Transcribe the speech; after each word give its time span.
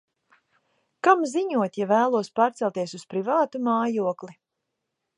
Kam 1.07 1.21
ziņot, 1.33 1.77
ja 1.81 1.87
vēlos 1.93 2.33
pārcelties 2.41 2.97
uz 3.01 3.07
privātu 3.15 3.65
mājokli? 3.71 4.35